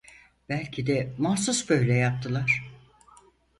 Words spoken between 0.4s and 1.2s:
Belki de